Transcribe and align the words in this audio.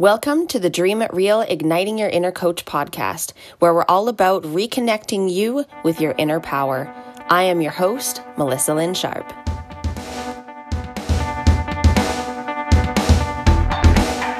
Welcome 0.00 0.46
to 0.46 0.58
the 0.58 0.70
Dream 0.70 1.02
It 1.02 1.12
Real 1.12 1.42
Igniting 1.42 1.98
Your 1.98 2.08
Inner 2.08 2.32
Coach 2.32 2.64
podcast, 2.64 3.34
where 3.58 3.74
we're 3.74 3.84
all 3.86 4.08
about 4.08 4.44
reconnecting 4.44 5.30
you 5.30 5.66
with 5.84 6.00
your 6.00 6.14
inner 6.16 6.40
power. 6.40 6.90
I 7.28 7.42
am 7.42 7.60
your 7.60 7.72
host, 7.72 8.22
Melissa 8.38 8.72
Lynn 8.72 8.94
Sharp. 8.94 9.30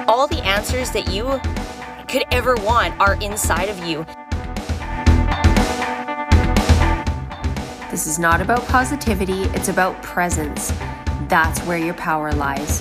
All 0.09 0.27
the 0.27 0.41
answers 0.47 0.93
that 0.93 1.11
you 1.13 1.39
could 2.09 2.25
ever 2.33 2.55
want 2.65 2.99
are 2.99 3.17
inside 3.17 3.69
of 3.69 3.79
you. 3.85 4.07
This 7.91 8.07
is 8.07 8.19
not 8.19 8.41
about 8.41 8.67
positivity, 8.69 9.43
it's 9.53 9.69
about 9.69 10.03
presence. 10.03 10.73
That's 11.29 11.61
where 11.67 11.77
your 11.77 11.93
power 11.93 12.33
lies. 12.33 12.81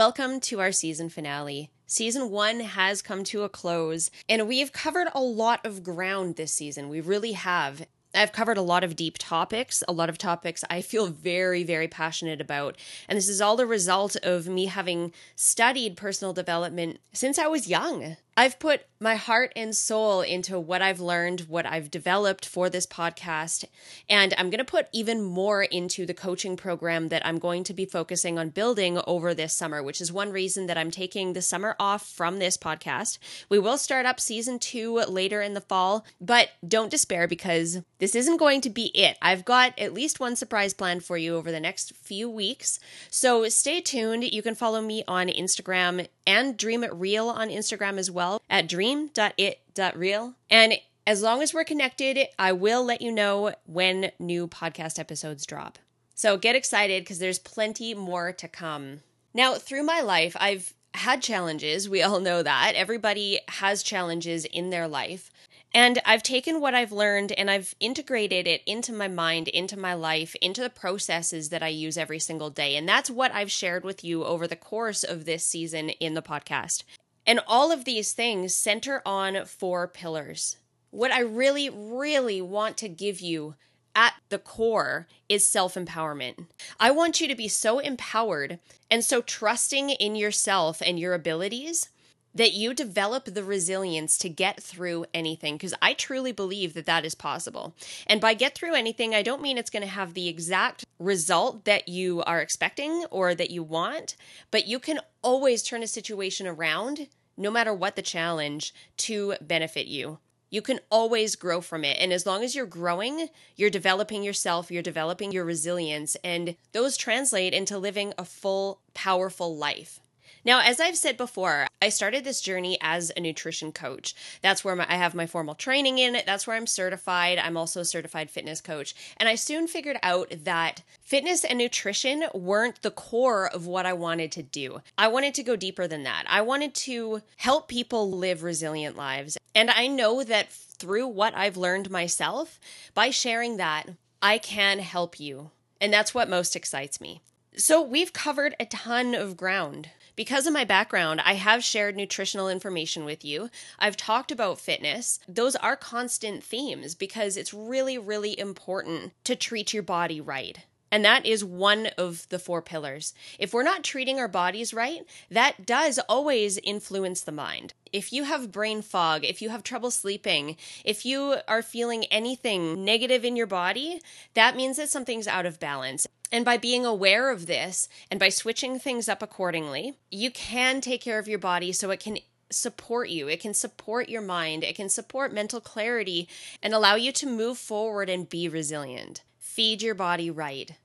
Welcome 0.00 0.40
to 0.40 0.60
our 0.60 0.72
season 0.72 1.10
finale. 1.10 1.68
Season 1.86 2.30
one 2.30 2.60
has 2.60 3.02
come 3.02 3.22
to 3.24 3.42
a 3.42 3.50
close, 3.50 4.10
and 4.30 4.48
we've 4.48 4.72
covered 4.72 5.08
a 5.12 5.20
lot 5.20 5.60
of 5.66 5.82
ground 5.82 6.36
this 6.36 6.54
season. 6.54 6.88
We 6.88 7.02
really 7.02 7.32
have. 7.32 7.86
I've 8.14 8.32
covered 8.32 8.56
a 8.56 8.62
lot 8.62 8.82
of 8.82 8.96
deep 8.96 9.18
topics, 9.18 9.82
a 9.86 9.92
lot 9.92 10.08
of 10.08 10.16
topics 10.16 10.64
I 10.70 10.80
feel 10.80 11.08
very, 11.08 11.64
very 11.64 11.86
passionate 11.86 12.40
about. 12.40 12.78
And 13.10 13.18
this 13.18 13.28
is 13.28 13.42
all 13.42 13.56
the 13.56 13.66
result 13.66 14.16
of 14.22 14.48
me 14.48 14.64
having 14.64 15.12
studied 15.36 15.98
personal 15.98 16.32
development 16.32 17.00
since 17.12 17.38
I 17.38 17.48
was 17.48 17.68
young. 17.68 18.16
I've 18.38 18.58
put 18.58 18.86
my 19.02 19.14
heart 19.14 19.50
and 19.56 19.74
soul 19.74 20.20
into 20.20 20.60
what 20.60 20.82
I've 20.82 21.00
learned, 21.00 21.46
what 21.48 21.64
I've 21.64 21.90
developed 21.90 22.44
for 22.44 22.68
this 22.68 22.86
podcast, 22.86 23.64
and 24.10 24.34
I'm 24.36 24.50
going 24.50 24.58
to 24.58 24.64
put 24.64 24.88
even 24.92 25.22
more 25.22 25.62
into 25.62 26.04
the 26.04 26.12
coaching 26.12 26.54
program 26.54 27.08
that 27.08 27.24
I'm 27.24 27.38
going 27.38 27.64
to 27.64 27.72
be 27.72 27.86
focusing 27.86 28.38
on 28.38 28.50
building 28.50 29.00
over 29.06 29.32
this 29.32 29.54
summer, 29.54 29.82
which 29.82 30.02
is 30.02 30.12
one 30.12 30.30
reason 30.30 30.66
that 30.66 30.76
I'm 30.76 30.90
taking 30.90 31.32
the 31.32 31.40
summer 31.40 31.76
off 31.80 32.06
from 32.06 32.38
this 32.38 32.58
podcast. 32.58 33.16
We 33.48 33.58
will 33.58 33.78
start 33.78 34.04
up 34.04 34.20
season 34.20 34.58
two 34.58 34.96
later 35.08 35.40
in 35.40 35.54
the 35.54 35.62
fall, 35.62 36.04
but 36.20 36.50
don't 36.66 36.90
despair 36.90 37.26
because 37.26 37.78
this 38.00 38.14
isn't 38.14 38.36
going 38.36 38.60
to 38.60 38.70
be 38.70 38.88
it. 38.88 39.16
I've 39.22 39.46
got 39.46 39.78
at 39.78 39.94
least 39.94 40.20
one 40.20 40.36
surprise 40.36 40.74
planned 40.74 41.04
for 41.04 41.16
you 41.16 41.36
over 41.36 41.50
the 41.50 41.58
next 41.58 41.94
few 41.94 42.28
weeks, 42.28 42.78
so 43.08 43.48
stay 43.48 43.80
tuned. 43.80 44.24
You 44.24 44.42
can 44.42 44.54
follow 44.54 44.82
me 44.82 45.04
on 45.08 45.28
Instagram 45.28 46.06
and 46.26 46.58
Dream 46.58 46.84
It 46.84 46.92
Real 46.92 47.28
on 47.30 47.48
Instagram 47.48 47.96
as 47.96 48.10
well 48.10 48.42
at 48.50 48.68
dream.it.real. 48.90 50.34
And 50.50 50.74
as 51.06 51.22
long 51.22 51.42
as 51.42 51.54
we're 51.54 51.64
connected, 51.64 52.18
I 52.38 52.52
will 52.52 52.84
let 52.84 53.02
you 53.02 53.12
know 53.12 53.54
when 53.66 54.12
new 54.18 54.48
podcast 54.48 54.98
episodes 54.98 55.46
drop. 55.46 55.78
So 56.14 56.36
get 56.36 56.56
excited 56.56 57.02
because 57.02 57.18
there's 57.18 57.38
plenty 57.38 57.94
more 57.94 58.32
to 58.32 58.48
come. 58.48 59.00
Now, 59.32 59.54
through 59.54 59.84
my 59.84 60.00
life, 60.00 60.36
I've 60.38 60.74
had 60.94 61.22
challenges. 61.22 61.88
We 61.88 62.02
all 62.02 62.20
know 62.20 62.42
that. 62.42 62.74
Everybody 62.74 63.40
has 63.48 63.82
challenges 63.82 64.44
in 64.44 64.70
their 64.70 64.88
life. 64.88 65.30
And 65.72 66.00
I've 66.04 66.24
taken 66.24 66.60
what 66.60 66.74
I've 66.74 66.90
learned 66.90 67.30
and 67.30 67.48
I've 67.48 67.76
integrated 67.78 68.48
it 68.48 68.62
into 68.66 68.92
my 68.92 69.06
mind, 69.06 69.46
into 69.46 69.78
my 69.78 69.94
life, 69.94 70.34
into 70.42 70.62
the 70.62 70.68
processes 70.68 71.50
that 71.50 71.62
I 71.62 71.68
use 71.68 71.96
every 71.96 72.18
single 72.18 72.50
day. 72.50 72.74
And 72.74 72.88
that's 72.88 73.08
what 73.08 73.32
I've 73.32 73.52
shared 73.52 73.84
with 73.84 74.02
you 74.02 74.24
over 74.24 74.48
the 74.48 74.56
course 74.56 75.04
of 75.04 75.26
this 75.26 75.44
season 75.44 75.90
in 75.90 76.14
the 76.14 76.22
podcast. 76.22 76.82
And 77.26 77.40
all 77.46 77.70
of 77.70 77.84
these 77.84 78.12
things 78.12 78.54
center 78.54 79.02
on 79.04 79.44
four 79.44 79.86
pillars. 79.86 80.56
What 80.90 81.12
I 81.12 81.20
really, 81.20 81.68
really 81.68 82.40
want 82.40 82.76
to 82.78 82.88
give 82.88 83.20
you 83.20 83.54
at 83.94 84.14
the 84.28 84.38
core 84.38 85.06
is 85.28 85.46
self 85.46 85.74
empowerment. 85.74 86.46
I 86.78 86.90
want 86.90 87.20
you 87.20 87.28
to 87.28 87.34
be 87.34 87.48
so 87.48 87.78
empowered 87.78 88.58
and 88.90 89.04
so 89.04 89.20
trusting 89.20 89.90
in 89.90 90.16
yourself 90.16 90.80
and 90.84 90.98
your 90.98 91.14
abilities 91.14 91.88
that 92.34 92.52
you 92.52 92.74
develop 92.74 93.24
the 93.24 93.44
resilience 93.44 94.16
to 94.18 94.28
get 94.28 94.62
through 94.62 95.04
anything 95.12 95.54
because 95.54 95.74
I 95.82 95.94
truly 95.94 96.32
believe 96.32 96.74
that 96.74 96.86
that 96.86 97.04
is 97.04 97.14
possible. 97.14 97.74
And 98.06 98.20
by 98.20 98.34
get 98.34 98.54
through 98.54 98.74
anything, 98.74 99.14
I 99.14 99.22
don't 99.22 99.42
mean 99.42 99.58
it's 99.58 99.70
going 99.70 99.82
to 99.82 99.88
have 99.88 100.14
the 100.14 100.28
exact 100.28 100.84
result 100.98 101.64
that 101.64 101.88
you 101.88 102.22
are 102.22 102.40
expecting 102.40 103.04
or 103.10 103.34
that 103.34 103.50
you 103.50 103.62
want, 103.62 104.16
but 104.50 104.66
you 104.66 104.78
can 104.78 105.00
always 105.22 105.62
turn 105.62 105.82
a 105.82 105.88
situation 105.88 106.46
around, 106.46 107.08
no 107.36 107.50
matter 107.50 107.74
what 107.74 107.96
the 107.96 108.02
challenge, 108.02 108.74
to 108.98 109.34
benefit 109.40 109.86
you. 109.86 110.18
You 110.50 110.62
can 110.62 110.80
always 110.90 111.36
grow 111.36 111.60
from 111.60 111.84
it. 111.84 111.96
And 112.00 112.12
as 112.12 112.26
long 112.26 112.42
as 112.42 112.56
you're 112.56 112.66
growing, 112.66 113.28
you're 113.54 113.70
developing 113.70 114.24
yourself, 114.24 114.70
you're 114.70 114.82
developing 114.82 115.30
your 115.30 115.44
resilience, 115.44 116.16
and 116.24 116.56
those 116.72 116.96
translate 116.96 117.54
into 117.54 117.78
living 117.78 118.12
a 118.18 118.24
full, 118.24 118.80
powerful 118.92 119.56
life. 119.56 120.00
Now, 120.44 120.60
as 120.62 120.80
I've 120.80 120.96
said 120.96 121.16
before, 121.16 121.66
I 121.82 121.90
started 121.90 122.24
this 122.24 122.40
journey 122.40 122.78
as 122.80 123.12
a 123.16 123.20
nutrition 123.20 123.72
coach. 123.72 124.14
That's 124.42 124.64
where 124.64 124.74
my, 124.76 124.86
I 124.88 124.96
have 124.96 125.14
my 125.14 125.26
formal 125.26 125.54
training 125.54 125.98
in. 125.98 126.14
it. 126.14 126.24
That's 126.24 126.46
where 126.46 126.56
I'm 126.56 126.66
certified. 126.66 127.38
I'm 127.38 127.56
also 127.56 127.80
a 127.80 127.84
certified 127.84 128.30
fitness 128.30 128.60
coach. 128.60 128.94
And 129.18 129.28
I 129.28 129.34
soon 129.34 129.66
figured 129.66 129.98
out 130.02 130.32
that 130.44 130.82
fitness 131.02 131.44
and 131.44 131.58
nutrition 131.58 132.24
weren't 132.32 132.82
the 132.82 132.90
core 132.90 133.48
of 133.48 133.66
what 133.66 133.86
I 133.86 133.92
wanted 133.92 134.32
to 134.32 134.42
do. 134.42 134.80
I 134.96 135.08
wanted 135.08 135.34
to 135.34 135.42
go 135.42 135.56
deeper 135.56 135.86
than 135.86 136.04
that. 136.04 136.24
I 136.28 136.40
wanted 136.40 136.74
to 136.74 137.22
help 137.36 137.68
people 137.68 138.10
live 138.10 138.42
resilient 138.42 138.96
lives. 138.96 139.36
And 139.54 139.70
I 139.70 139.88
know 139.88 140.24
that 140.24 140.50
through 140.50 141.08
what 141.08 141.36
I've 141.36 141.56
learned 141.56 141.90
myself, 141.90 142.58
by 142.94 143.10
sharing 143.10 143.58
that, 143.58 143.90
I 144.22 144.38
can 144.38 144.78
help 144.78 145.20
you. 145.20 145.50
And 145.80 145.92
that's 145.92 146.14
what 146.14 146.30
most 146.30 146.56
excites 146.56 147.00
me. 147.00 147.20
So, 147.56 147.82
we've 147.82 148.12
covered 148.12 148.54
a 148.60 148.64
ton 148.64 149.12
of 149.12 149.36
ground 149.36 149.90
because 150.16 150.46
of 150.46 150.52
my 150.52 150.64
background, 150.64 151.20
I 151.24 151.34
have 151.34 151.64
shared 151.64 151.96
nutritional 151.96 152.48
information 152.48 153.04
with 153.04 153.24
you. 153.24 153.50
I've 153.78 153.96
talked 153.96 154.30
about 154.30 154.60
fitness. 154.60 155.20
Those 155.28 155.56
are 155.56 155.76
constant 155.76 156.42
themes 156.42 156.94
because 156.94 157.36
it's 157.36 157.54
really, 157.54 157.98
really 157.98 158.38
important 158.38 159.12
to 159.24 159.36
treat 159.36 159.72
your 159.72 159.82
body 159.82 160.20
right. 160.20 160.58
And 160.90 161.04
that 161.04 161.24
is 161.24 161.44
one 161.44 161.86
of 161.98 162.28
the 162.30 162.38
four 162.38 162.62
pillars. 162.62 163.14
If 163.38 163.54
we're 163.54 163.62
not 163.62 163.84
treating 163.84 164.18
our 164.18 164.28
bodies 164.28 164.74
right, 164.74 165.02
that 165.30 165.64
does 165.64 166.00
always 166.08 166.58
influence 166.58 167.20
the 167.20 167.32
mind. 167.32 167.74
If 167.92 168.12
you 168.12 168.24
have 168.24 168.52
brain 168.52 168.82
fog, 168.82 169.24
if 169.24 169.40
you 169.40 169.50
have 169.50 169.62
trouble 169.62 169.90
sleeping, 169.90 170.56
if 170.84 171.04
you 171.04 171.36
are 171.46 171.62
feeling 171.62 172.04
anything 172.06 172.84
negative 172.84 173.24
in 173.24 173.36
your 173.36 173.46
body, 173.46 174.00
that 174.34 174.56
means 174.56 174.76
that 174.76 174.90
something's 174.90 175.28
out 175.28 175.46
of 175.46 175.60
balance. 175.60 176.06
And 176.32 176.44
by 176.44 176.56
being 176.56 176.86
aware 176.86 177.30
of 177.30 177.46
this 177.46 177.88
and 178.10 178.20
by 178.20 178.28
switching 178.28 178.78
things 178.78 179.08
up 179.08 179.22
accordingly, 179.22 179.94
you 180.10 180.30
can 180.30 180.80
take 180.80 181.00
care 181.00 181.18
of 181.18 181.26
your 181.26 181.40
body 181.40 181.72
so 181.72 181.90
it 181.90 182.00
can 182.00 182.18
support 182.50 183.08
you. 183.08 183.28
It 183.28 183.40
can 183.40 183.54
support 183.54 184.08
your 184.08 184.22
mind. 184.22 184.64
It 184.64 184.76
can 184.76 184.88
support 184.88 185.32
mental 185.32 185.60
clarity 185.60 186.28
and 186.62 186.72
allow 186.74 186.94
you 186.94 187.12
to 187.12 187.26
move 187.26 187.58
forward 187.58 188.08
and 188.08 188.28
be 188.28 188.48
resilient. 188.48 189.22
Feed 189.50 189.82
your 189.82 189.96
body 189.96 190.30
right. 190.30 190.76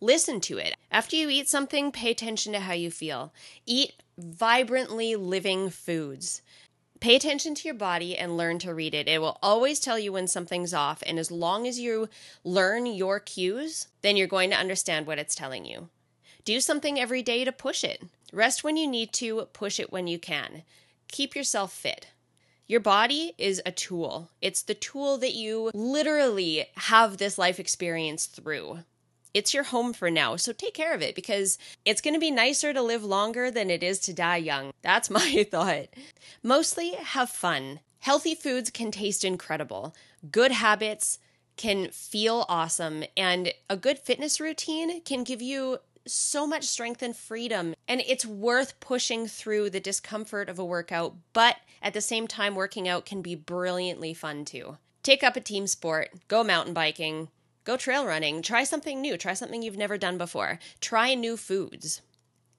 Listen 0.00 0.40
to 0.40 0.58
it. 0.58 0.74
After 0.90 1.14
you 1.14 1.30
eat 1.30 1.48
something, 1.48 1.92
pay 1.92 2.10
attention 2.10 2.52
to 2.52 2.58
how 2.58 2.72
you 2.72 2.90
feel. 2.90 3.32
Eat 3.64 3.92
vibrantly 4.18 5.14
living 5.14 5.70
foods. 5.70 6.42
Pay 6.98 7.14
attention 7.14 7.54
to 7.54 7.68
your 7.68 7.76
body 7.76 8.18
and 8.18 8.36
learn 8.36 8.58
to 8.58 8.74
read 8.74 8.92
it. 8.92 9.06
It 9.06 9.20
will 9.20 9.38
always 9.40 9.78
tell 9.78 10.00
you 10.00 10.12
when 10.12 10.26
something's 10.26 10.74
off. 10.74 11.00
And 11.06 11.16
as 11.16 11.30
long 11.30 11.64
as 11.64 11.78
you 11.78 12.08
learn 12.42 12.86
your 12.86 13.20
cues, 13.20 13.86
then 14.02 14.16
you're 14.16 14.26
going 14.26 14.50
to 14.50 14.56
understand 14.56 15.06
what 15.06 15.20
it's 15.20 15.36
telling 15.36 15.64
you. 15.64 15.88
Do 16.44 16.58
something 16.58 16.98
every 16.98 17.22
day 17.22 17.44
to 17.44 17.52
push 17.52 17.84
it. 17.84 18.02
Rest 18.32 18.64
when 18.64 18.76
you 18.76 18.88
need 18.88 19.12
to, 19.12 19.46
push 19.52 19.78
it 19.78 19.92
when 19.92 20.08
you 20.08 20.18
can. 20.18 20.64
Keep 21.06 21.36
yourself 21.36 21.72
fit. 21.72 22.08
Your 22.68 22.80
body 22.80 23.32
is 23.38 23.60
a 23.64 23.72
tool. 23.72 24.30
It's 24.40 24.62
the 24.62 24.74
tool 24.74 25.18
that 25.18 25.34
you 25.34 25.70
literally 25.74 26.66
have 26.76 27.16
this 27.16 27.38
life 27.38 27.58
experience 27.58 28.26
through 28.26 28.80
it's 29.34 29.54
your 29.54 29.64
home 29.64 29.92
for 29.92 30.10
now. 30.10 30.36
So 30.36 30.52
take 30.52 30.74
care 30.74 30.94
of 30.94 31.02
it 31.02 31.14
because 31.14 31.58
it's 31.84 32.00
going 32.00 32.14
to 32.14 32.20
be 32.20 32.30
nicer 32.30 32.72
to 32.72 32.82
live 32.82 33.04
longer 33.04 33.50
than 33.50 33.70
it 33.70 33.82
is 33.82 33.98
to 34.00 34.12
die 34.12 34.38
young. 34.38 34.72
That's 34.82 35.10
my 35.10 35.46
thought. 35.50 35.88
Mostly 36.42 36.92
have 36.94 37.30
fun. 37.30 37.80
Healthy 38.00 38.34
foods 38.34 38.70
can 38.70 38.90
taste 38.90 39.24
incredible. 39.24 39.94
Good 40.30 40.52
habits 40.52 41.18
can 41.56 41.88
feel 41.90 42.46
awesome. 42.48 43.04
And 43.16 43.52
a 43.68 43.76
good 43.76 43.98
fitness 43.98 44.40
routine 44.40 45.02
can 45.02 45.24
give 45.24 45.42
you 45.42 45.78
so 46.08 46.46
much 46.46 46.64
strength 46.64 47.02
and 47.02 47.16
freedom. 47.16 47.74
And 47.86 48.02
it's 48.06 48.26
worth 48.26 48.80
pushing 48.80 49.26
through 49.26 49.70
the 49.70 49.80
discomfort 49.80 50.48
of 50.48 50.58
a 50.58 50.64
workout, 50.64 51.14
but 51.32 51.56
at 51.82 51.94
the 51.94 52.00
same 52.00 52.26
time, 52.26 52.54
working 52.54 52.88
out 52.88 53.06
can 53.06 53.22
be 53.22 53.34
brilliantly 53.34 54.14
fun 54.14 54.44
too. 54.44 54.78
Take 55.02 55.22
up 55.22 55.36
a 55.36 55.40
team 55.40 55.66
sport, 55.66 56.10
go 56.28 56.42
mountain 56.42 56.74
biking, 56.74 57.28
Go 57.68 57.76
trail 57.76 58.06
running. 58.06 58.40
Try 58.40 58.64
something 58.64 58.98
new. 58.98 59.18
Try 59.18 59.34
something 59.34 59.60
you've 59.60 59.76
never 59.76 59.98
done 59.98 60.16
before. 60.16 60.58
Try 60.80 61.12
new 61.12 61.36
foods. 61.36 62.00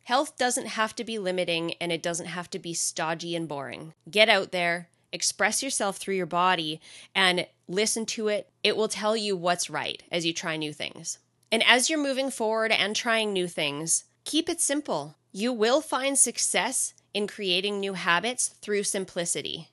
Health 0.03 0.37
doesn't 0.37 0.67
have 0.67 0.95
to 0.97 1.03
be 1.03 1.17
limiting 1.17 1.73
and 1.81 1.91
it 1.91 2.03
doesn't 2.03 2.27
have 2.27 2.47
to 2.51 2.59
be 2.59 2.75
stodgy 2.75 3.35
and 3.35 3.47
boring. 3.47 3.95
Get 4.11 4.29
out 4.29 4.51
there, 4.51 4.87
express 5.11 5.63
yourself 5.63 5.97
through 5.97 6.13
your 6.13 6.27
body, 6.27 6.79
and 7.15 7.47
listen 7.67 8.05
to 8.05 8.27
it. 8.27 8.51
It 8.63 8.77
will 8.77 8.87
tell 8.87 9.17
you 9.17 9.35
what's 9.35 9.67
right 9.67 10.03
as 10.11 10.27
you 10.27 10.31
try 10.31 10.57
new 10.57 10.73
things. 10.73 11.17
And 11.51 11.63
as 11.63 11.89
you're 11.89 11.99
moving 11.99 12.29
forward 12.29 12.71
and 12.71 12.95
trying 12.95 13.33
new 13.33 13.47
things, 13.47 14.05
keep 14.23 14.49
it 14.49 14.61
simple. 14.61 15.15
You 15.31 15.51
will 15.51 15.81
find 15.81 16.17
success 16.17 16.93
in 17.13 17.27
creating 17.27 17.79
new 17.79 17.93
habits 17.93 18.49
through 18.61 18.83
simplicity. 18.83 19.69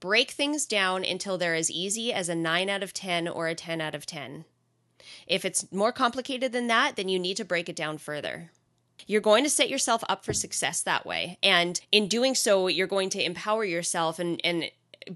Break 0.00 0.30
things 0.30 0.66
down 0.66 1.04
until 1.04 1.38
they're 1.38 1.54
as 1.54 1.70
easy 1.70 2.12
as 2.12 2.28
a 2.28 2.34
9 2.34 2.68
out 2.68 2.82
of 2.82 2.92
10 2.92 3.26
or 3.26 3.48
a 3.48 3.54
10 3.54 3.80
out 3.80 3.94
of 3.94 4.06
10. 4.06 4.44
If 5.26 5.44
it's 5.44 5.70
more 5.72 5.92
complicated 5.92 6.52
than 6.52 6.66
that, 6.68 6.96
then 6.96 7.08
you 7.08 7.18
need 7.18 7.36
to 7.38 7.44
break 7.44 7.68
it 7.68 7.76
down 7.76 7.98
further. 7.98 8.50
You're 9.06 9.20
going 9.20 9.44
to 9.44 9.50
set 9.50 9.70
yourself 9.70 10.04
up 10.08 10.24
for 10.24 10.32
success 10.32 10.82
that 10.82 11.06
way. 11.06 11.38
And 11.42 11.80
in 11.90 12.08
doing 12.08 12.34
so, 12.34 12.66
you're 12.66 12.86
going 12.86 13.10
to 13.10 13.24
empower 13.24 13.64
yourself 13.64 14.18
and, 14.18 14.40
and 14.44 14.70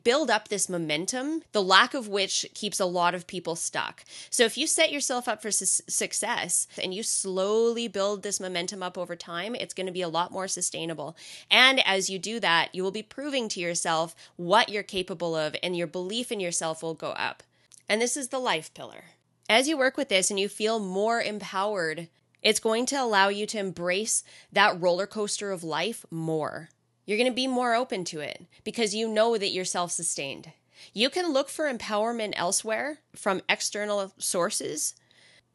build 0.05 0.31
up 0.31 0.49
this 0.49 0.69
momentum, 0.69 1.43
the 1.53 1.63
lack 1.63 1.95
of 1.95 2.09
which 2.09 2.47
keeps 2.55 2.81
a 2.81 2.85
lot 2.87 3.15
of 3.15 3.27
people 3.27 3.57
stuck. 3.57 4.05
So 4.31 4.45
if 4.45 4.57
you 4.57 4.67
set 4.67 4.93
yourself 4.93 5.29
up 5.29 5.43
for 5.43 5.51
su- 5.51 5.83
success 5.89 6.67
and 6.83 6.95
you 6.95 7.03
slowly 7.03 7.89
build 7.89 8.23
this 8.23 8.41
momentum 8.41 8.83
up 8.83 8.97
over 8.97 9.17
time, 9.17 9.55
it's 9.55 9.75
going 9.75 9.87
to 9.87 9.93
be 9.93 10.03
a 10.03 10.09
lot 10.09 10.33
more 10.33 10.49
sustainable. 10.49 11.17
And 11.51 11.81
as 11.87 12.11
you 12.11 12.19
do 12.19 12.41
that, 12.41 12.75
you 12.75 12.83
will 12.83 12.91
be 12.91 13.03
proving 13.03 13.49
to 13.51 13.61
yourself 13.61 14.15
what 14.37 14.69
you're 14.69 14.83
capable 14.83 15.37
of 15.37 15.57
and 15.63 15.77
your 15.77 15.87
belief 15.87 16.33
in 16.33 16.41
yourself 16.41 16.83
will 16.83 16.95
go 16.95 17.11
up. 17.11 17.43
And 17.89 18.01
this 18.01 18.17
is 18.17 18.29
the 18.29 18.39
life 18.39 18.73
pillar. 18.75 19.05
As 19.49 19.69
you 19.69 19.77
work 19.77 19.97
with 19.97 20.09
this 20.09 20.31
and 20.31 20.41
you 20.41 20.49
feel 20.49 20.79
more 20.79 21.21
empowered, 21.21 22.09
it's 22.43 22.61
going 22.61 22.87
to 22.87 22.97
allow 22.97 23.29
you 23.29 23.47
to 23.47 23.59
embrace 23.59 24.25
that 24.51 24.81
roller 24.81 25.07
coaster 25.07 25.53
of 25.53 25.63
life 25.63 26.05
more. 26.11 26.71
You're 27.05 27.19
going 27.19 27.31
to 27.31 27.35
be 27.35 27.47
more 27.47 27.75
open 27.75 28.05
to 28.07 28.21
it 28.21 28.47
because 28.65 28.95
you 28.95 29.09
know 29.09 29.37
that 29.37 29.51
you're 29.51 29.65
self 29.65 29.91
sustained. 29.91 30.53
You 30.93 31.11
can 31.11 31.33
look 31.33 31.49
for 31.49 31.73
empowerment 31.73 32.33
elsewhere 32.37 32.99
from 33.15 33.43
external 33.49 34.13
sources, 34.19 34.95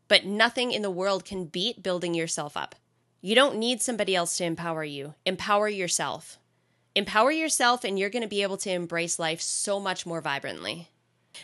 but 0.08 0.26
nothing 0.26 0.72
in 0.72 0.82
the 0.82 0.92
world 0.92 1.26
can 1.26 1.46
beat 1.46 1.84
building 1.84 2.14
yourself 2.14 2.56
up. 2.56 2.76
You 3.22 3.36
don't 3.36 3.58
need 3.58 3.82
somebody 3.82 4.16
else 4.16 4.38
to 4.38 4.46
empower 4.46 4.84
you. 4.84 5.16
Empower 5.26 5.68
yourself. 5.68 6.38
Empower 6.96 7.32
yourself, 7.32 7.84
and 7.84 7.98
you're 8.00 8.10
going 8.10 8.24
to 8.24 8.28
be 8.28 8.42
able 8.42 8.58
to 8.58 8.72
embrace 8.72 9.20
life 9.20 9.42
so 9.42 9.80
much 9.80 10.06
more 10.06 10.22
vibrantly. 10.22 10.90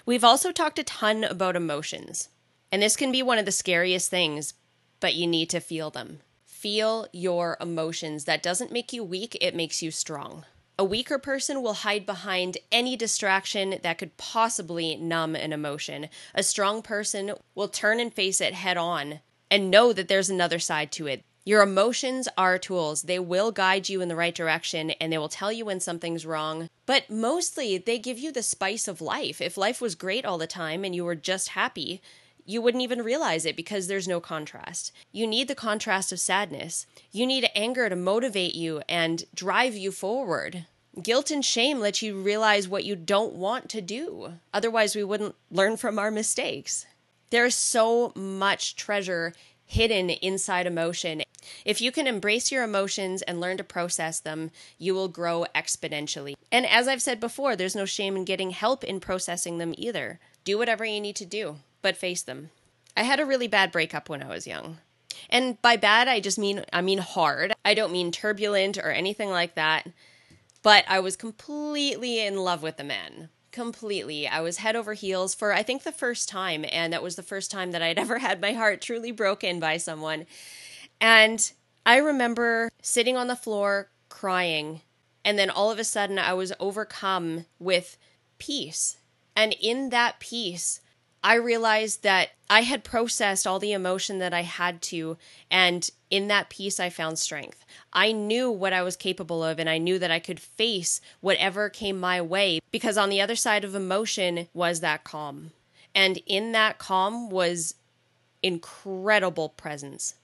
We've 0.06 0.24
also 0.24 0.52
talked 0.52 0.80
a 0.80 0.84
ton 0.84 1.24
about 1.24 1.56
emotions, 1.56 2.30
and 2.72 2.82
this 2.82 2.96
can 2.96 3.12
be 3.12 3.22
one 3.22 3.38
of 3.38 3.46
the 3.46 3.52
scariest 3.52 4.10
things, 4.10 4.54
but 5.00 5.14
you 5.14 5.28
need 5.28 5.50
to 5.52 5.60
feel 5.60 5.92
them 5.92 6.22
feel 6.64 7.06
your 7.12 7.58
emotions. 7.60 8.24
That 8.24 8.42
doesn't 8.42 8.72
make 8.72 8.94
you 8.94 9.04
weak, 9.04 9.38
it 9.42 9.54
makes 9.54 9.84
you 9.84 9.92
strong. 9.92 10.46
A 10.80 10.86
weaker 10.86 11.20
person 11.20 11.62
will 11.62 11.74
hide 11.74 12.06
behind 12.06 12.58
any 12.72 12.96
distraction 12.96 13.80
that 13.84 13.98
could 13.98 14.16
possibly 14.16 14.96
numb 14.96 15.36
an 15.36 15.52
emotion. 15.52 16.08
A 16.34 16.42
strong 16.42 16.82
person 16.82 17.34
will 17.54 17.68
turn 17.68 18.00
and 18.00 18.14
face 18.14 18.40
it 18.40 18.54
head 18.54 18.78
on 18.78 19.20
and 19.52 19.70
know 19.70 19.92
that 19.92 20.08
there's 20.08 20.30
another 20.30 20.58
side 20.58 20.90
to 20.94 21.06
it. 21.06 21.22
Your 21.44 21.62
emotions 21.62 22.30
are 22.38 22.58
tools. 22.58 23.02
They 23.02 23.20
will 23.20 23.52
guide 23.52 23.90
you 23.90 24.00
in 24.00 24.08
the 24.08 24.16
right 24.16 24.34
direction 24.34 24.92
and 24.92 25.12
they 25.12 25.18
will 25.18 25.28
tell 25.28 25.52
you 25.52 25.66
when 25.66 25.82
something's 25.82 26.26
wrong. 26.26 26.70
But 26.86 27.10
mostly, 27.10 27.78
they 27.78 28.00
give 28.00 28.18
you 28.18 28.32
the 28.32 28.42
spice 28.42 28.88
of 28.88 29.02
life. 29.02 29.42
If 29.42 29.58
life 29.58 29.82
was 29.82 29.96
great 29.96 30.24
all 30.24 30.38
the 30.38 30.48
time 30.48 30.86
and 30.86 30.96
you 30.96 31.04
were 31.04 31.16
just 31.16 31.50
happy, 31.50 32.02
you 32.46 32.62
wouldn't 32.62 32.84
even 32.84 33.02
realize 33.02 33.46
it 33.46 33.56
because 33.56 33.88
there's 33.88 34.08
no 34.08 34.20
contrast. 34.20 34.92
You 35.12 35.28
need 35.28 35.48
the 35.48 35.56
contrast 35.56 36.12
of 36.12 36.20
sadness. 36.20 36.86
You 37.12 37.26
need 37.26 37.50
anger 37.56 37.90
to 37.90 37.96
motivate 37.96 38.56
you 38.56 38.82
and 38.90 39.24
drive 39.34 39.76
you 39.76 39.92
forward. 39.92 40.66
Guilt 41.02 41.32
and 41.32 41.44
shame 41.44 41.80
let 41.80 42.02
you 42.02 42.22
realize 42.22 42.68
what 42.68 42.84
you 42.84 42.96
don't 42.96 43.34
want 43.34 43.70
to 43.70 43.82
do. 43.82 44.34
Otherwise, 44.54 44.96
we 44.96 45.04
wouldn't 45.04 45.36
learn 45.50 45.78
from 45.78 45.98
our 45.98 46.12
mistakes. 46.12 46.86
There's 47.30 47.56
so 47.56 48.12
much 48.16 48.76
treasure 48.76 49.34
hidden 49.66 50.12
inside 50.12 50.68
emotion. 50.68 51.24
If 51.66 51.82
you 51.82 51.92
can 51.92 52.06
embrace 52.06 52.52
your 52.52 52.64
emotions 52.64 53.22
and 53.24 53.42
learn 53.42 53.58
to 53.58 53.64
process 53.64 54.20
them, 54.20 54.52
you 54.78 54.94
will 54.94 55.08
grow 55.08 55.46
exponentially. 55.56 56.36
And 56.52 56.66
as 56.66 56.88
I've 56.88 57.02
said 57.02 57.20
before, 57.20 57.56
there's 57.56 57.76
no 57.76 57.86
shame 57.86 58.16
in 58.16 58.24
getting 58.24 58.52
help 58.52 58.84
in 58.84 59.00
processing 59.00 59.58
them 59.58 59.74
either. 59.78 60.20
Do 60.44 60.58
whatever 60.58 60.86
you 60.86 61.02
need 61.02 61.16
to 61.16 61.26
do 61.26 61.58
but 61.84 61.96
face 61.96 62.24
them. 62.24 62.50
I 62.98 63.04
had 63.04 63.20
a 63.20 63.26
really 63.26 63.48
bad 63.48 63.72
breakup 63.72 64.10
when 64.10 64.24
I 64.24 64.30
was 64.30 64.48
young. 64.48 64.80
And 65.30 65.62
by 65.62 65.78
bad, 65.78 66.08
I 66.08 66.20
just 66.20 66.40
mean 66.40 66.66
I 66.74 66.82
mean 66.82 66.98
hard. 66.98 67.54
I 67.64 67.76
don't 67.76 67.92
mean 67.92 68.12
turbulent 68.12 68.78
or 68.78 68.90
anything 68.90 69.30
like 69.30 69.54
that. 69.56 69.88
But 70.64 70.86
I 70.88 71.00
was 71.00 71.16
completely 71.16 72.26
in 72.26 72.38
love 72.38 72.64
with 72.64 72.78
the 72.78 72.84
man. 72.84 73.30
Completely. 73.52 74.28
I 74.28 74.42
was 74.42 74.58
head 74.58 74.76
over 74.76 74.94
heels 74.94 75.36
for 75.36 75.54
I 75.54 75.62
think 75.62 75.84
the 75.84 75.92
first 75.92 76.30
time 76.30 76.66
and 76.72 76.92
that 76.94 77.04
was 77.04 77.16
the 77.16 77.24
first 77.24 77.52
time 77.52 77.72
that 77.72 77.82
I'd 77.82 78.00
ever 78.00 78.18
had 78.18 78.42
my 78.42 78.54
heart 78.54 78.82
truly 78.82 79.12
broken 79.12 79.60
by 79.60 79.78
someone. 79.78 80.26
And 81.00 81.52
I 81.86 81.98
remember 81.98 82.70
sitting 82.82 83.18
on 83.18 83.28
the 83.28 83.36
floor 83.36 83.90
crying 84.10 84.82
and 85.26 85.38
then 85.38 85.50
all 85.50 85.72
of 85.72 85.80
a 85.80 85.84
sudden 85.84 86.20
I 86.20 86.34
was 86.34 86.54
overcome 86.60 87.46
with 87.60 87.98
peace. 88.38 88.98
And 89.36 89.56
in 89.60 89.90
that 89.90 90.20
peace, 90.20 90.82
I 91.24 91.36
realized 91.36 92.04
that 92.04 92.32
I 92.50 92.62
had 92.62 92.84
processed 92.84 93.48
all 93.48 93.58
the 93.58 93.72
emotion 93.72 94.20
that 94.20 94.34
I 94.34 94.42
had 94.42 94.82
to. 94.84 95.18
And 95.50 95.90
in 96.10 96.28
that 96.28 96.50
peace, 96.50 96.80
I 96.80 96.90
found 96.90 97.18
strength. 97.18 97.66
I 97.94 98.12
knew 98.12 98.52
what 98.52 98.74
I 98.74 98.84
was 98.84 98.96
capable 98.96 99.44
of, 99.44 99.58
and 99.58 99.70
I 99.70 99.78
knew 99.78 99.98
that 100.00 100.12
I 100.12 100.20
could 100.20 100.40
face 100.40 101.00
whatever 101.22 101.70
came 101.70 102.00
my 102.00 102.22
way 102.22 102.60
because 102.72 102.98
on 102.98 103.10
the 103.10 103.22
other 103.22 103.36
side 103.36 103.64
of 103.64 103.74
emotion 103.74 104.48
was 104.54 104.82
that 104.82 105.04
calm. 105.04 105.52
And 105.96 106.20
in 106.26 106.52
that 106.52 106.78
calm 106.78 107.30
was 107.30 107.76
incredible 108.42 109.50
presence. 109.50 110.16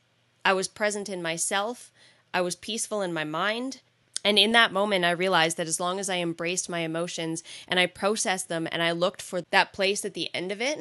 I 0.43 0.53
was 0.53 0.67
present 0.67 1.09
in 1.09 1.21
myself, 1.21 1.91
I 2.33 2.41
was 2.41 2.55
peaceful 2.55 3.01
in 3.01 3.13
my 3.13 3.23
mind, 3.23 3.81
and 4.23 4.37
in 4.37 4.51
that 4.51 4.73
moment, 4.73 5.05
I 5.05 5.11
realized 5.11 5.57
that 5.57 5.67
as 5.67 5.79
long 5.79 5.99
as 5.99 6.09
I 6.09 6.17
embraced 6.17 6.69
my 6.69 6.79
emotions 6.79 7.43
and 7.67 7.79
I 7.79 7.85
processed 7.85 8.49
them 8.49 8.67
and 8.71 8.83
I 8.83 8.91
looked 8.91 9.21
for 9.21 9.41
that 9.51 9.73
place 9.73 10.03
at 10.03 10.13
the 10.13 10.29
end 10.33 10.51
of 10.51 10.61
it, 10.61 10.79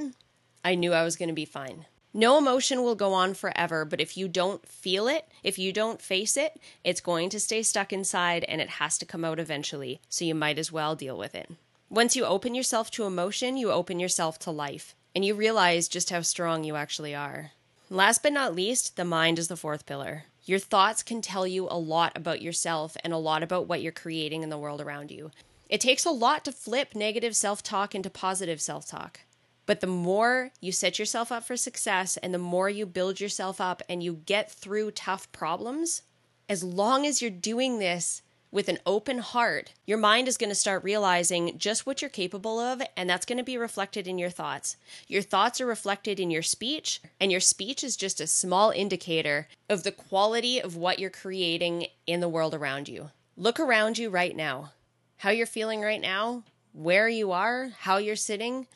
I 0.64 0.75
knew 0.75 0.93
I 0.93 1.05
was 1.05 1.17
going 1.17 1.29
to 1.29 1.35
be 1.35 1.44
fine. 1.44 1.87
No 2.14 2.38
emotion 2.38 2.82
will 2.82 2.94
go 2.94 3.12
on 3.12 3.35
forever, 3.35 3.85
but 3.85 4.00
if 4.00 4.17
you 4.17 4.29
don't 4.29 4.67
feel 4.67 5.08
it, 5.08 5.29
if 5.44 5.58
you 5.58 5.73
don't 5.73 6.02
face 6.02 6.37
it, 6.37 6.58
it's 6.82 7.00
going 7.00 7.29
to 7.31 7.38
stay 7.38 7.62
stuck 7.62 7.93
inside 7.93 8.44
and 8.44 8.61
it 8.61 8.70
has 8.70 8.99
to 8.99 9.06
come 9.06 9.25
out 9.25 9.38
eventually. 9.38 10.00
So 10.08 10.25
you 10.25 10.34
might 10.34 10.58
as 10.58 10.73
well 10.73 10.96
deal 10.96 11.19
with 11.19 11.34
it. 11.34 11.50
Once 11.91 12.17
you 12.17 12.25
open 12.25 12.55
yourself 12.55 12.91
to 12.93 13.05
emotion, 13.05 13.56
you 13.56 13.70
open 13.70 14.00
yourself 14.00 14.38
to 14.38 14.50
life 14.50 14.94
and 15.14 15.25
you 15.25 15.34
realize 15.34 15.87
just 15.87 16.11
how 16.11 16.23
strong 16.23 16.64
you 16.64 16.76
actually 16.76 17.14
are. 17.14 17.52
Last 17.91 18.23
but 18.23 18.32
not 18.32 18.55
least, 18.55 18.96
the 18.96 19.05
mind 19.05 19.39
is 19.39 19.48
the 19.48 19.56
fourth 19.56 19.86
pillar. 19.86 20.24
Your 20.48 20.58
thoughts 20.58 21.02
can 21.02 21.20
tell 21.20 21.46
you 21.46 21.69
a 21.70 21.76
lot 21.76 22.17
about 22.17 22.40
yourself 22.40 22.96
and 23.05 23.12
a 23.12 23.19
lot 23.19 23.43
about 23.43 23.69
what 23.69 23.82
you're 23.82 23.93
creating 23.93 24.43
in 24.43 24.48
the 24.48 24.56
world 24.56 24.81
around 24.81 25.10
you. 25.10 25.31
It 25.69 25.78
takes 25.78 26.06
a 26.06 26.10
lot 26.10 26.43
to 26.46 26.52
flip 26.52 26.94
negative 26.94 27.36
self 27.36 27.62
talk 27.62 27.94
into 27.94 28.08
positive 28.08 28.58
self 28.58 28.88
talk. 28.88 29.20
But 29.67 29.81
the 29.81 29.86
more 29.86 30.52
you 30.58 30.72
set 30.72 30.98
yourself 30.98 31.31
up 31.31 31.44
for 31.44 31.58
success 31.58 32.17
and 32.17 32.32
the 32.32 32.38
more 32.38 32.70
you 32.70 32.86
build 32.86 33.20
yourself 33.20 33.60
up 33.60 33.82
and 33.90 34.02
you 34.02 34.22
get 34.24 34.50
through 34.50 34.93
tough 34.93 35.31
problems, 35.32 36.00
as 36.48 36.64
long 36.64 37.05
as 37.05 37.20
you're 37.20 37.31
doing 37.31 37.78
this 37.78 38.22
with 38.50 38.69
an 38.69 38.78
open 38.86 39.19
heart, 39.19 39.72
your 39.86 39.98
mind 39.98 40.26
is 40.26 40.38
going 40.38 40.48
to 40.48 40.55
start 40.55 40.82
realizing 40.82 41.58
just 41.58 41.86
what 41.86 42.00
you're 42.00 42.08
capable 42.08 42.58
of, 42.58 42.81
and 42.96 43.08
that's 43.08 43.26
going 43.26 43.38
to 43.38 43.44
be 43.44 43.58
reflected 43.58 44.08
in 44.08 44.19
your 44.19 44.31
thoughts. 44.31 44.76
Your 45.06 45.22
thoughts 45.22 45.60
are 45.60 45.67
reflected 45.67 46.19
in 46.19 46.31
your 46.31 46.43
speech, 46.43 47.00
and 47.20 47.31
your 47.31 47.40
speech 47.40 47.84
is 47.84 47.96
just 47.96 48.20
a 48.20 48.26
small 48.26 48.70
indicator 48.70 49.48
of 49.69 49.82
the 49.82 49.93
quality 49.93 50.60
of 50.60 50.76
what 50.76 50.98
you're 50.98 51.10
creating 51.10 51.86
in 52.06 52.20
the 52.20 52.28
world 52.28 52.55
around 52.55 52.88
you. 52.88 53.10
Look 53.36 53.60
around 53.60 53.98
you 53.98 54.08
right 54.08 54.34
now. 54.34 54.72
How 55.19 55.31
you're 55.31 55.46
feeling 55.46 55.82
right 55.82 56.00
now, 56.00 56.44
where 56.72 57.08
you 57.08 57.32
are, 57.32 57.70
how 57.81 57.98
you're 57.98 58.17
sitting, 58.17 58.67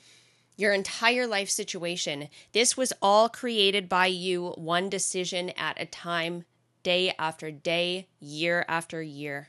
your 0.57 0.73
entire 0.73 1.27
life 1.27 1.49
situation. 1.49 2.29
This 2.53 2.77
was 2.77 2.93
all 3.01 3.29
created 3.29 3.89
by 3.89 4.07
you, 4.07 4.51
one 4.57 4.91
decision 4.91 5.51
at 5.51 5.81
a 5.81 5.87
time, 5.87 6.45
day 6.83 7.15
after 7.19 7.51
day, 7.51 8.09
year 8.21 8.65
after 8.69 9.01
year. 9.03 9.49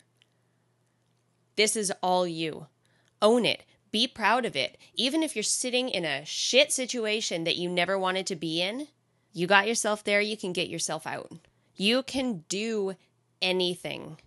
This 1.55 1.75
is 1.75 1.91
all 2.01 2.27
you. 2.27 2.67
Own 3.21 3.45
it. 3.45 3.63
Be 3.91 4.07
proud 4.07 4.45
of 4.45 4.55
it. 4.55 4.77
Even 4.95 5.21
if 5.21 5.35
you're 5.35 5.43
sitting 5.43 5.87
in 5.89 6.03
a 6.03 6.25
shit 6.25 6.71
situation 6.71 7.43
that 7.43 7.57
you 7.57 7.69
never 7.69 7.97
wanted 7.97 8.25
to 8.27 8.35
be 8.35 8.61
in, 8.61 8.87
you 9.33 9.47
got 9.47 9.67
yourself 9.67 10.03
there, 10.03 10.21
you 10.21 10.35
can 10.35 10.53
get 10.53 10.69
yourself 10.69 11.05
out. 11.05 11.31
You 11.75 12.03
can 12.03 12.43
do 12.49 12.95
anything. 13.41 14.17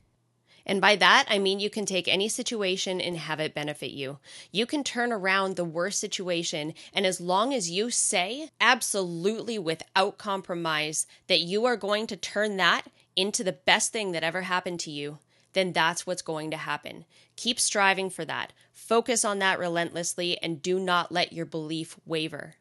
And 0.66 0.80
by 0.80 0.96
that, 0.96 1.26
I 1.28 1.38
mean 1.38 1.60
you 1.60 1.70
can 1.70 1.86
take 1.86 2.08
any 2.08 2.28
situation 2.28 3.00
and 3.00 3.16
have 3.16 3.38
it 3.38 3.54
benefit 3.54 3.92
you. 3.92 4.18
You 4.50 4.66
can 4.66 4.82
turn 4.82 5.12
around 5.12 5.54
the 5.54 5.64
worst 5.64 6.00
situation. 6.00 6.74
And 6.92 7.06
as 7.06 7.20
long 7.20 7.54
as 7.54 7.70
you 7.70 7.90
say, 7.90 8.50
absolutely 8.60 9.60
without 9.60 10.18
compromise, 10.18 11.06
that 11.28 11.40
you 11.40 11.64
are 11.66 11.76
going 11.76 12.08
to 12.08 12.16
turn 12.16 12.56
that 12.56 12.82
into 13.14 13.44
the 13.44 13.52
best 13.52 13.92
thing 13.92 14.10
that 14.12 14.24
ever 14.24 14.42
happened 14.42 14.80
to 14.80 14.90
you, 14.90 15.18
then 15.56 15.72
that's 15.72 16.06
what's 16.06 16.20
going 16.20 16.50
to 16.50 16.56
happen. 16.58 17.06
Keep 17.34 17.58
striving 17.58 18.10
for 18.10 18.26
that. 18.26 18.52
Focus 18.72 19.24
on 19.24 19.38
that 19.38 19.58
relentlessly 19.58 20.36
and 20.42 20.60
do 20.60 20.78
not 20.78 21.10
let 21.10 21.32
your 21.32 21.46
belief 21.46 21.98
waver. 22.04 22.56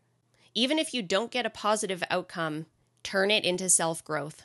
Even 0.53 0.79
if 0.79 0.93
you 0.93 1.01
don't 1.01 1.29
get 1.29 1.45
a 1.45 1.49
positive 1.49 2.01
outcome, 2.09 2.67
turn 3.03 3.31
it 3.31 3.43
into 3.43 3.67
self 3.67 4.01
growth. 4.05 4.43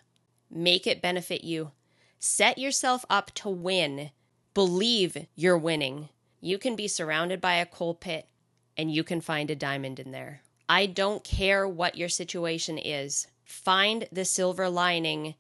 Make 0.51 0.85
it 0.85 1.01
benefit 1.01 1.45
you. 1.45 1.71
Set 2.19 2.59
yourself 2.59 3.05
up 3.09 3.33
to 3.37 3.49
win. 3.49 4.11
Believe 4.53 5.29
you're 5.37 5.57
winning. 5.57 6.09
You 6.41 6.59
can 6.59 6.75
be 6.75 6.89
surrounded 6.89 7.41
by 7.41 7.55
a 7.55 7.67
coal 7.67 7.95
pit 7.95 8.27
and 8.77 8.93
you 8.93 9.05
can 9.05 9.21
find 9.21 9.49
a 9.49 9.55
diamond 9.55 10.01
in 10.01 10.11
there. 10.11 10.43
I 10.69 10.87
don't 10.87 11.23
care 11.23 11.69
what 11.69 11.97
your 11.97 12.09
situation 12.09 12.79
is. 12.79 13.29
Find 13.45 14.09
the 14.11 14.25
silver 14.25 14.69
lining 14.69 15.37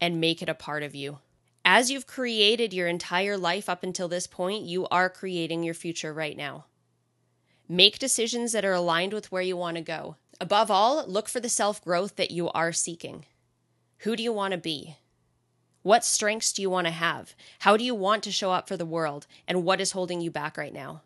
and 0.00 0.18
make 0.18 0.40
it 0.40 0.48
a 0.48 0.54
part 0.54 0.82
of 0.82 0.94
you. 0.94 1.18
As 1.66 1.90
you've 1.90 2.06
created 2.06 2.74
your 2.74 2.88
entire 2.88 3.38
life 3.38 3.70
up 3.70 3.82
until 3.82 4.06
this 4.06 4.26
point, 4.26 4.64
you 4.64 4.86
are 4.88 5.08
creating 5.08 5.62
your 5.62 5.72
future 5.72 6.12
right 6.12 6.36
now. 6.36 6.66
Make 7.66 7.98
decisions 7.98 8.52
that 8.52 8.66
are 8.66 8.74
aligned 8.74 9.14
with 9.14 9.32
where 9.32 9.40
you 9.40 9.56
want 9.56 9.78
to 9.78 9.82
go. 9.82 10.16
Above 10.38 10.70
all, 10.70 11.06
look 11.06 11.26
for 11.26 11.40
the 11.40 11.48
self 11.48 11.82
growth 11.82 12.16
that 12.16 12.30
you 12.30 12.50
are 12.50 12.72
seeking. 12.72 13.24
Who 13.98 14.14
do 14.14 14.22
you 14.22 14.32
want 14.32 14.52
to 14.52 14.58
be? 14.58 14.96
What 15.82 16.04
strengths 16.04 16.52
do 16.52 16.60
you 16.60 16.68
want 16.68 16.86
to 16.86 16.90
have? 16.90 17.34
How 17.60 17.78
do 17.78 17.84
you 17.84 17.94
want 17.94 18.22
to 18.24 18.32
show 18.32 18.50
up 18.50 18.68
for 18.68 18.76
the 18.76 18.84
world? 18.84 19.26
And 19.48 19.64
what 19.64 19.80
is 19.80 19.92
holding 19.92 20.20
you 20.20 20.30
back 20.30 20.58
right 20.58 20.72
now? 20.72 21.00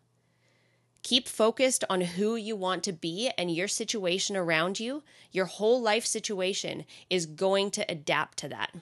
Keep 1.04 1.28
focused 1.28 1.84
on 1.88 2.00
who 2.00 2.34
you 2.34 2.56
want 2.56 2.82
to 2.82 2.92
be 2.92 3.30
and 3.38 3.54
your 3.54 3.68
situation 3.68 4.36
around 4.36 4.80
you. 4.80 5.04
Your 5.30 5.46
whole 5.46 5.80
life 5.80 6.04
situation 6.04 6.84
is 7.08 7.26
going 7.26 7.70
to 7.72 7.88
adapt 7.88 8.38
to 8.38 8.48
that. 8.48 8.72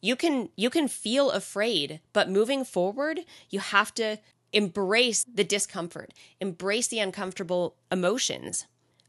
You 0.00 0.16
can 0.16 0.50
you 0.56 0.70
can 0.70 0.88
feel 0.88 1.30
afraid, 1.30 2.00
but 2.12 2.30
moving 2.30 2.64
forward, 2.64 3.20
you 3.50 3.60
have 3.60 3.94
to 3.94 4.18
embrace 4.52 5.24
the 5.24 5.44
discomfort, 5.44 6.14
embrace 6.40 6.88
the 6.88 7.00
uncomfortable 7.00 7.76
emotions. 7.90 8.66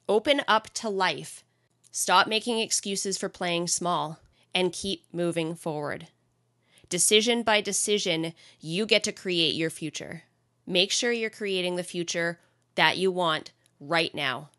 Open 0.07 0.41
up 0.47 0.73
to 0.75 0.89
life. 0.89 1.43
Stop 1.91 2.27
making 2.27 2.59
excuses 2.59 3.17
for 3.17 3.29
playing 3.29 3.67
small 3.67 4.19
and 4.53 4.73
keep 4.73 5.05
moving 5.13 5.55
forward. 5.55 6.07
Decision 6.89 7.43
by 7.43 7.61
decision, 7.61 8.33
you 8.59 8.85
get 8.87 9.03
to 9.03 9.11
create 9.11 9.53
your 9.53 9.69
future. 9.69 10.23
Make 10.65 10.91
sure 10.91 11.11
you're 11.11 11.29
creating 11.29 11.75
the 11.75 11.83
future 11.83 12.39
that 12.75 12.97
you 12.97 13.11
want 13.11 13.51
right 13.79 14.13
now. 14.13 14.49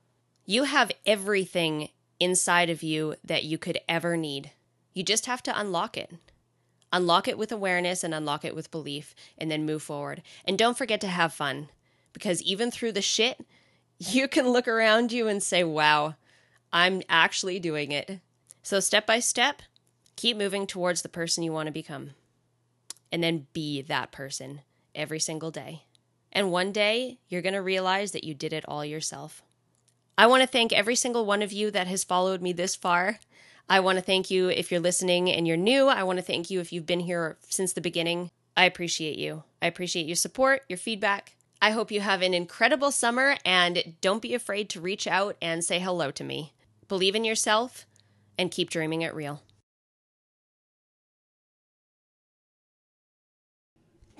You 0.47 0.65
have 0.65 0.93
everything 1.05 1.89
inside 2.21 2.71
of 2.71 2.83
you 2.83 3.17
that 3.25 3.45
you 3.45 3.59
could 3.59 3.79
ever 3.89 4.17
need. 4.17 4.53
You 4.93 5.03
just 5.03 5.27
have 5.27 5.43
to 5.45 5.59
unlock 5.59 5.97
it. 5.97 6.13
Unlock 6.93 7.29
it 7.29 7.39
with 7.39 7.53
awareness 7.53 8.03
and 8.03 8.13
unlock 8.13 8.45
it 8.45 8.55
with 8.55 8.71
belief, 8.71 9.15
and 9.39 9.51
then 9.51 9.65
move 9.65 9.83
forward. 9.83 10.23
And 10.45 10.59
don't 10.59 10.77
forget 10.77 11.01
to 11.03 11.07
have 11.07 11.33
fun 11.33 11.69
because 12.13 12.43
even 12.43 12.71
through 12.71 12.93
the 12.93 13.03
shit, 13.03 13.45
you 13.99 14.29
can 14.29 14.49
look 14.49 14.67
around 14.67 15.13
you 15.13 15.29
and 15.29 15.43
say, 15.43 15.63
wow, 15.63 16.15
I'm 16.73 17.03
actually 17.09 17.61
doing 17.61 17.93
it. 17.93 18.21
So, 18.63 18.81
step 18.81 19.07
by 19.07 19.21
step, 19.21 19.63
keep 20.17 20.37
moving 20.37 20.67
towards 20.67 21.03
the 21.03 21.09
person 21.09 21.43
you 21.43 21.53
want 21.53 21.67
to 21.67 21.73
become. 21.73 22.11
And 23.13 23.23
then 23.23 23.47
be 23.53 23.83
that 23.83 24.13
person 24.13 24.61
every 24.95 25.19
single 25.19 25.51
day. 25.51 25.83
And 26.33 26.53
one 26.53 26.71
day, 26.71 27.19
you're 27.29 27.43
going 27.43 27.55
to 27.55 27.63
realize 27.63 28.13
that 28.13 28.23
you 28.23 28.35
did 28.35 28.53
it 28.53 28.65
all 28.69 28.85
yourself. 28.85 29.43
I 30.17 30.27
want 30.27 30.43
to 30.43 30.47
thank 30.47 30.73
every 30.73 30.95
single 30.95 31.25
one 31.25 31.43
of 31.43 31.53
you 31.53 31.71
that 31.71 31.87
has 31.87 32.05
followed 32.05 32.43
me 32.43 32.53
this 32.53 32.77
far. 32.77 33.19
I 33.71 33.79
want 33.79 33.99
to 33.99 34.05
thank 34.05 34.33
you 34.33 34.49
if 34.49 34.73
you're 34.73 34.81
listening 34.81 35.31
and 35.31 35.47
you're 35.47 35.57
new. 35.57 35.87
I 35.87 36.03
want 36.03 36.19
to 36.19 36.25
thank 36.25 36.51
you 36.51 36.59
if 36.59 36.73
you've 36.73 36.87
been 36.87 36.99
here 36.99 37.39
since 37.49 37.73
the 37.73 37.81
beginning. 37.81 38.33
I 38.57 38.65
appreciate 38.65 39.17
you. 39.17 39.45
I 39.63 39.69
appreciate 39.69 40.07
your 40.07 40.17
support, 40.17 40.65
your 40.69 40.77
feedback. 40.77 41.37
I 41.63 41.71
hope 41.71 41.93
you 41.93 42.01
have 42.01 42.21
an 42.21 42.35
incredible 42.35 42.91
summer 42.91 43.37
and 43.45 43.95
don't 44.01 44.23
be 44.23 44.35
afraid 44.35 44.69
to 44.71 44.81
reach 44.81 45.07
out 45.07 45.37
and 45.41 45.65
say 45.65 45.79
hello 45.79 46.11
to 46.11 46.25
me. 46.25 46.53
Believe 46.89 47.15
in 47.15 47.25
yourself 47.25 47.87
and 48.37 48.51
keep 48.51 48.71
dreaming 48.71 49.03
it 49.03 49.15
real. 49.15 49.41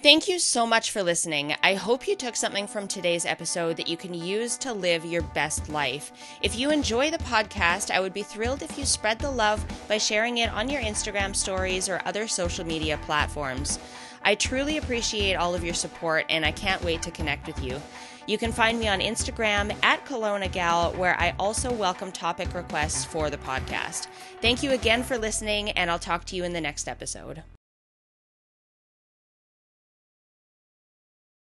Thank 0.03 0.29
you 0.29 0.39
so 0.39 0.67
much 0.67 0.93
for 0.93 1.03
listening. 1.03 1.55
I 1.63 1.75
hope 1.75 2.09
you 2.09 2.17
took 2.17 2.35
something 2.35 2.67
from 2.67 2.89
today's 2.89 3.27
episode 3.27 3.77
that 3.77 3.87
you 3.87 3.99
can 3.99 4.15
use 4.15 4.57
to 4.59 4.73
live 4.73 5.05
your 5.05 5.21
best 5.21 5.69
life. 5.69 6.11
If 6.41 6.59
you 6.59 6.71
enjoy 6.71 7.11
the 7.11 7.19
podcast, 7.19 7.91
I 7.91 8.01
would 8.01 8.15
be 8.15 8.23
thrilled 8.23 8.63
if 8.63 8.79
you 8.79 8.87
spread 8.87 9.19
the 9.19 9.31
love 9.31 9.63
by 9.89 9.99
sharing 9.99 10.39
it 10.39 10.51
on 10.55 10.71
your 10.71 10.81
Instagram 10.81 11.37
stories 11.37 11.87
or 11.87 12.01
other 12.07 12.27
social 12.29 12.65
media 12.65 12.99
platforms. 13.05 13.79
I 14.25 14.37
truly 14.37 14.79
appreciate 14.79 15.35
all 15.35 15.55
of 15.55 15.65
your 15.65 15.75
support 15.75 16.25
and 16.31 16.47
I 16.47 16.53
can't 16.53 16.83
wait 16.83 17.03
to 17.03 17.11
connect 17.11 17.47
with 17.47 17.63
you. 17.63 17.79
You 18.27 18.39
can 18.39 18.53
find 18.53 18.81
me 18.81 18.89
on 18.89 19.01
Instagram 19.01 19.77
at 19.83 20.07
Kelowna 20.07 20.51
Gal, 20.51 20.93
where 20.95 21.21
I 21.21 21.35
also 21.39 21.71
welcome 21.71 22.11
topic 22.11 22.55
requests 22.55 23.05
for 23.05 23.29
the 23.29 23.37
podcast. 23.37 24.07
Thank 24.41 24.63
you 24.63 24.71
again 24.71 25.03
for 25.03 25.19
listening, 25.19 25.73
and 25.73 25.91
I'll 25.91 25.99
talk 25.99 26.25
to 26.27 26.37
you 26.37 26.45
in 26.45 26.55
the 26.55 26.61
next 26.61 26.89
episode. 26.89 27.43